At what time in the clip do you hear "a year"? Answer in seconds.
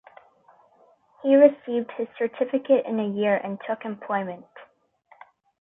2.99-3.35